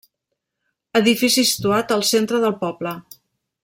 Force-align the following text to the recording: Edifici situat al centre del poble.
Edifici 1.01 1.45
situat 1.51 1.95
al 1.99 2.05
centre 2.15 2.43
del 2.47 2.59
poble. 2.67 2.99